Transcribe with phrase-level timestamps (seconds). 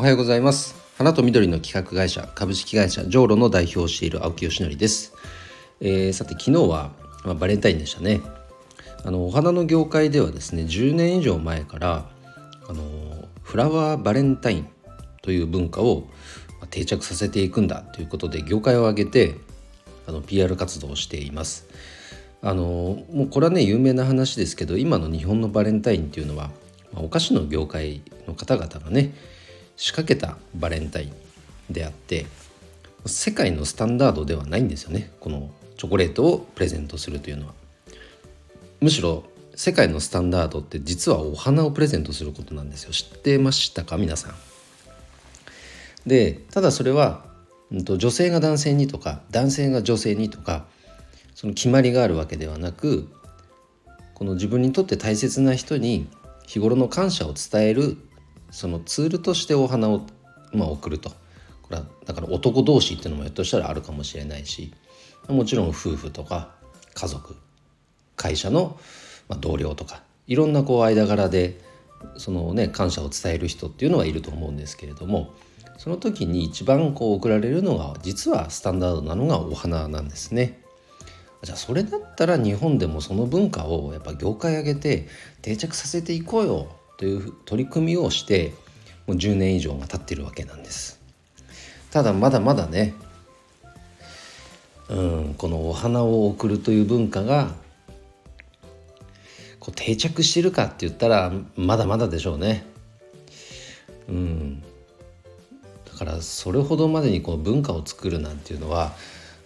[0.00, 0.74] おはようございます。
[0.96, 5.12] 花と緑の企画会社株式会社ジョーロの代表をしている青木よしのりです、
[5.82, 6.92] えー、さて昨日は、
[7.22, 8.22] まあ、バレンタインでしたね。
[9.04, 12.08] あのお花の業界ではですね10年以上前から
[12.66, 12.82] あの
[13.42, 14.68] フラワーバレンタイン
[15.20, 16.08] という文化を
[16.70, 19.34] 定着させていくんだということで業界を挙げて
[20.06, 21.68] あの PR 活動をしています。
[22.40, 26.48] あのもうこれはね有名な話ですけど今の日本のバレンタインっていうのは、
[26.94, 29.12] まあ、お菓子の業界の方々がね
[29.80, 32.26] 仕掛けたバレンタインであって
[33.06, 35.10] 世界のスタンダードではないんですよね。
[35.20, 37.54] このチョコレートをプレゼントするというのは。
[38.82, 42.92] むしろ世界のスタンダードって実はお花をプレゼントすることなんですよ。
[42.92, 43.96] 知ってましたか？
[43.96, 44.34] 皆さん。
[46.06, 47.24] でただそれは、
[47.72, 50.66] うんと、女性が男性にとか男性が女性にとか
[51.34, 53.08] その決まりがあるわけではなく
[54.12, 56.06] この自分にとって大切な人に
[56.46, 57.96] 日頃の感謝を伝える
[58.50, 60.06] そのツールとしてお花を、
[60.52, 61.16] まあ、送るとこ
[61.70, 64.72] れはだから男同士っていうのもひょっとしたらあるかもしれないし
[65.28, 66.50] もちろん夫婦とか
[66.94, 67.36] 家族
[68.16, 68.78] 会社の
[69.40, 71.60] 同僚とかいろんなこう間柄で
[72.16, 75.34] そのね感謝を伝える人っていうのはいると思うんですけれども
[75.78, 80.60] その時に一番こう送られるのが実はスタンダードなのがお花なんですね。
[81.42, 85.08] じゃあそれだったら日本でもその文化をやっぱ業界上げて
[85.40, 86.68] 定着させていこうよ
[87.00, 88.52] という取り組みをして
[89.06, 91.00] もう10年以上が経ってるわけなんです。
[91.90, 92.92] ただまだまだね
[94.90, 97.54] うんこのお花を贈るという文化が
[99.60, 102.66] こう定着してるかって言ったらまだまだでしょうね。
[104.06, 104.62] うん
[105.90, 108.92] だからそれほどまでにこう文化を作るなんていうのは、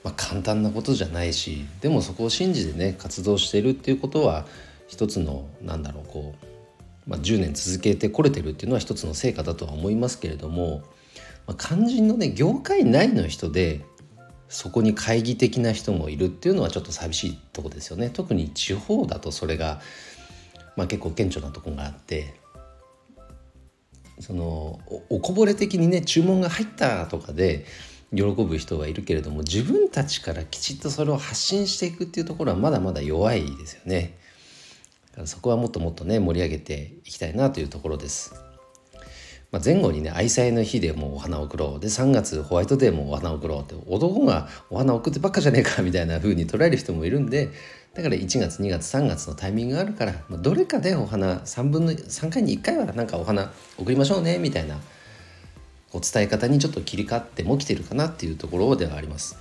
[0.03, 4.45] まあ、簡単なことじゃないしでもそこを信じてね活動しているっていうことは
[4.89, 6.54] 一つのなんだろうこう、
[7.07, 10.83] まあ、10年続けてこれてるっていうのは一つの成果だとは思いますけれども、
[11.47, 13.85] まあ、肝心のね業界内の人で
[14.49, 19.81] そこに懐疑的な人もいるっていうのはちょっと寂しいとこですよね特に地方だとそれが、
[20.77, 22.41] まあ、結構顕著なとこがあって
[24.21, 27.67] そのおこぼれ的にね注文が入ったとかで
[28.15, 34.17] 喜ぶ人はいるけれども自分たちからきちっとそれを発信していくっていうところはまだまだ弱いですよね。
[35.25, 38.35] そこはもっともっとね盛り上げていきたいなというところです。
[39.53, 47.51] まあ、前後にね愛妻の日でもお花を贈ろうで3月ホワイトデーもお花を贈ろうって男がお花を贈ってばっかじゃねえかみたいな風に捉える人もいるんで
[47.95, 54.81] だから1月2月3月のタイミングがあるから、まあ、どれかでお花3分の3回に1回はなんかお花贈りましょうねみたいな
[55.93, 59.39] こう伝え方にちょっと切り替わってもきてるかなっていうところではあります。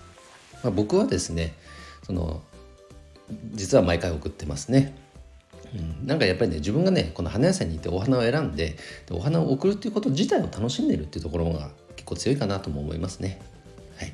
[0.64, 1.56] まあ、僕はですね
[2.06, 2.44] その
[3.54, 5.03] 実は毎回送ってますね。
[6.06, 8.78] なんかやっぱりね自分がねこの花屋さんに行ってお花を選んで
[9.12, 13.42] お花を贈るっていうこと自体を楽しんでるっていうところが結構強いかなとも思いますね。
[13.98, 14.14] はい、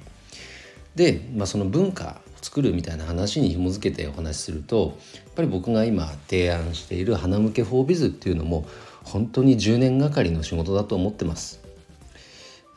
[0.96, 8.66] で、まあ、その文化を作るみたいな話に紐づけてお話しするとやっぱり僕が今提案している花向けフォービズっていうのも
[9.04, 11.60] 本当に10年がかりの仕事だと思ってます。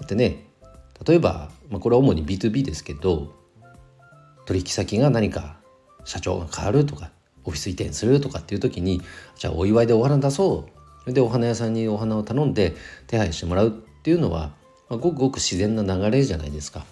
[0.01, 0.45] だってね
[1.07, 3.33] 例えば、まあ、これは主に B2B ですけど
[4.47, 5.57] 取引先が何か
[6.05, 7.11] 社長が変わるとか
[7.45, 9.03] オフィス移転するとかっていう時に
[9.37, 10.67] じゃあお祝いでお花出そ
[11.07, 11.13] う。
[11.13, 12.75] でお花屋さんにお花を頼んで
[13.09, 14.53] 手配してもらうっていうのは、
[14.89, 16.85] まあ、ごくごく自然な流れじゃないですか。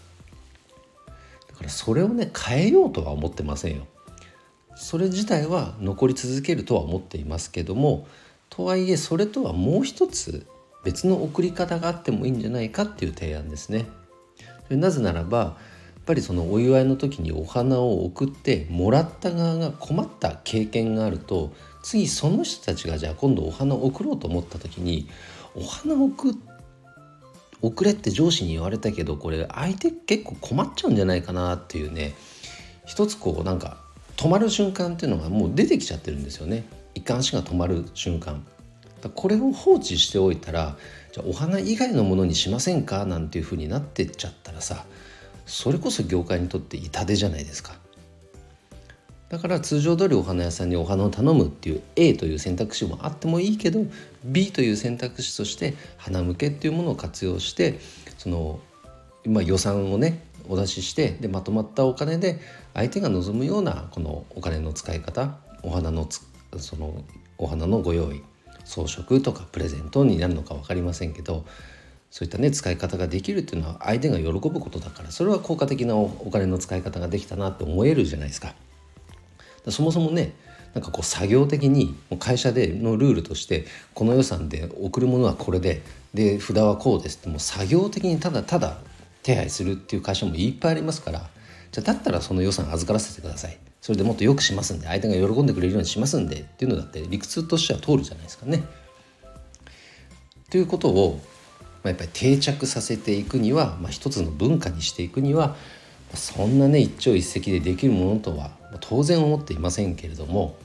[1.48, 3.86] だからそれをね変えようとは思ってませんよ。
[4.74, 8.08] それ自体は残り続けるとは思っていますけども
[8.48, 10.46] とはいえそれとはもう一つ
[10.84, 13.86] 別の送り方があってもいいんじゃないかっていう提案ですね。
[14.70, 15.56] なぜならば
[16.10, 21.52] ぱりそのお祝いの時にお花を送ってもらった側が困った経験があると
[21.84, 25.08] 次その人たちがじゃあ今度お花を送ろうと思った時に
[25.54, 26.34] お花を送
[27.62, 32.14] 送れって上司に言われたけどこれ相手結構困っちゃうんじゃないかなっていうね
[32.86, 33.76] 一つこうなんか
[34.16, 36.64] 止まる瞬間っていうのがもう出てきちゃってるんですよね。
[36.96, 38.44] 一貫足が止まる瞬間。
[39.14, 40.76] これを放置しておいたら
[41.12, 43.06] じゃあお花以外のものにしませんか？
[43.06, 44.84] なんていう風になってっちゃったらさ
[45.50, 47.74] それこそ業界にとって痛手じゃないですか。
[49.28, 53.84] だから通常通りお花屋さんにお花を頼むっていう A という選択肢もあってもいいけど
[54.24, 57.78] B という選択肢として花向けっていうものを活用して
[58.18, 58.58] その、
[59.24, 62.40] まあ、予算をねお出ししてでまとまったお金で
[62.74, 66.08] 相手が望むようなこのお金の使い方お花の
[66.56, 67.04] その
[67.38, 68.22] お花のご用意
[68.64, 71.44] 装飾とかプレゼントになるのか分かりませんけど
[72.10, 78.54] そういったね使い方ができるっていうのは相手が喜ぶことだからそれは効果的なお金の使い方ができたなって思えるじゃないですか。
[79.68, 80.32] そもそもね
[80.74, 85.82] なんかこう作業的に会社でのルールとしてこの予算で送るものはこれで
[86.14, 88.78] で札はこうですってもう作業的にただただ
[89.22, 91.28] 手配するっていう会社もいっぱいありますから
[91.70, 98.62] じゃあだったらその予算預からせてくださいそれでもっと良くしますんで相手が喜んでくれるようにしますんでっていうのだって理屈としては通るじゃないですかね。
[100.50, 101.20] ということを、
[101.82, 105.56] ま、やっぱり定着させていくには、まあ、一つの文化にしていくには
[106.14, 108.50] そんなね一朝一夕でできるものとは
[108.80, 110.56] 当然思っていませんけれども、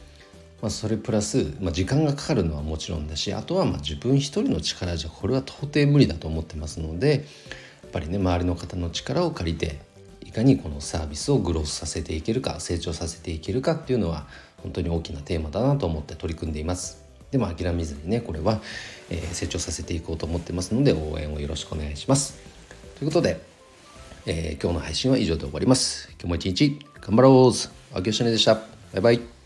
[0.62, 7.26] まあ、それプラス、まあ、時間がかかるのはもちろんだしあとはま自分一人の力じゃこれは到底無理だと思ってますので
[7.84, 9.80] やっぱりね周りの方の力を借りて
[10.22, 14.28] いかにこのサービスをグロースさせていけるか成長させていけるかっていうのは
[14.64, 17.05] 本当に大きなテーマだなと思って取り組んでいます。
[17.36, 18.62] でも諦めずにねこれは、
[19.10, 22.40] えー、成長させていこうと思ってますので応援をよろしくお願いします。
[22.98, 23.42] ということで、
[24.26, 26.08] えー、今日の配信は以上で終わります。
[26.12, 28.56] 今日も一日頑張ろうあきよしねでした。
[28.56, 28.62] バ
[29.00, 29.45] イバイ。